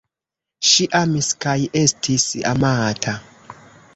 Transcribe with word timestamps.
Ŝi 0.67 0.85
amis 0.99 1.27
kaj 1.43 1.53
estis 1.83 2.25
amata. 2.53 3.17